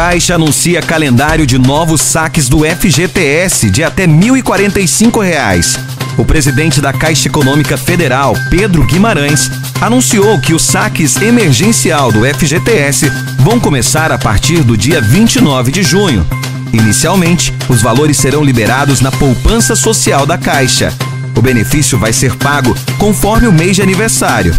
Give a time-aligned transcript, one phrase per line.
[0.00, 5.76] Caixa anuncia calendário de novos saques do FGTS de até 1.045 reais.
[6.16, 9.50] O presidente da Caixa Econômica Federal, Pedro Guimarães,
[9.80, 15.82] anunciou que os saques emergencial do FGTS vão começar a partir do dia 29 de
[15.82, 16.24] junho.
[16.72, 20.94] Inicialmente, os valores serão liberados na poupança social da Caixa.
[21.36, 24.54] O benefício vai ser pago conforme o mês de aniversário.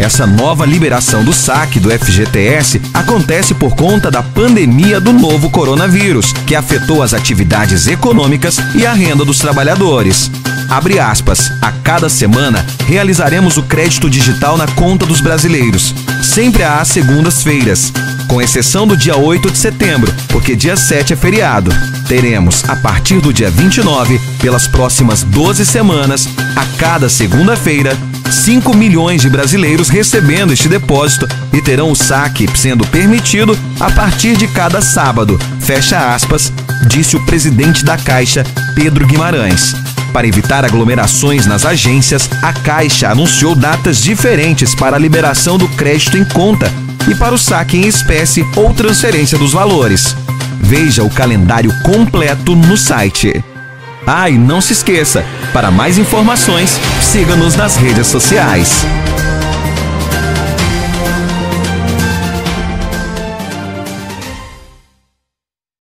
[0.00, 6.32] Essa nova liberação do saque do FGTS acontece por conta da pandemia do novo coronavírus,
[6.46, 10.30] que afetou as atividades econômicas e a renda dos trabalhadores.
[10.70, 11.52] Abre aspas.
[11.60, 17.92] A cada semana realizaremos o crédito digital na conta dos brasileiros, sempre às segundas-feiras,
[18.26, 21.70] com exceção do dia 8 de setembro, porque dia 7 é feriado.
[22.08, 26.26] Teremos, a partir do dia 29, pelas próximas 12 semanas,
[26.56, 27.94] a cada segunda-feira,
[28.30, 34.36] 5 milhões de brasileiros recebendo este depósito e terão o saque sendo permitido a partir
[34.36, 35.38] de cada sábado.
[35.60, 36.52] Fecha aspas,
[36.88, 39.74] disse o presidente da Caixa, Pedro Guimarães.
[40.12, 46.16] Para evitar aglomerações nas agências, a Caixa anunciou datas diferentes para a liberação do crédito
[46.16, 46.72] em conta
[47.08, 50.16] e para o saque em espécie ou transferência dos valores.
[50.60, 53.42] Veja o calendário completo no site.
[54.12, 58.84] Ah, e não se esqueça, para mais informações, siga-nos nas redes sociais.